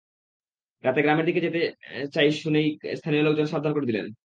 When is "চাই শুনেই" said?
2.13-2.67